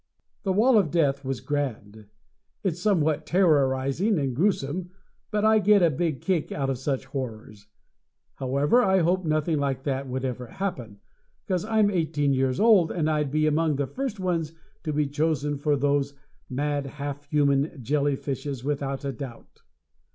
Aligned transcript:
"The 0.41 0.51
Wall 0.51 0.79
of 0.79 0.89
Death" 0.89 1.23
was 1.23 1.41
grand. 1.41 2.07
It's 2.63 2.79
somewhat 2.81 3.23
terrorizing 3.27 4.17
and 4.17 4.35
gruesome, 4.35 4.89
but 5.29 5.45
I 5.45 5.59
get 5.59 5.83
a 5.83 5.91
big 5.91 6.21
"kick" 6.21 6.51
out 6.51 6.71
of 6.71 6.79
such 6.79 7.05
horrors. 7.05 7.67
However, 8.37 8.81
I 8.81 9.01
hope 9.01 9.25
nothing 9.25 9.59
like 9.59 9.83
that 9.83 10.07
would 10.07 10.25
ever 10.25 10.47
happen, 10.47 10.99
'cause 11.47 11.63
I'm 11.65 11.91
18 11.91 12.33
years 12.33 12.59
old, 12.59 12.91
and 12.91 13.07
I'd 13.07 13.29
be 13.29 13.45
among 13.45 13.75
the 13.75 13.85
first 13.85 14.19
ones 14.19 14.53
to 14.85 14.91
be 14.91 15.05
chosen 15.05 15.55
for 15.59 15.75
those 15.77 16.15
mad 16.49 16.87
half 16.87 17.25
human 17.25 17.79
jelly 17.83 18.15
fishes, 18.15 18.63
without 18.63 19.05
a 19.05 19.11
doubt. 19.13 19.61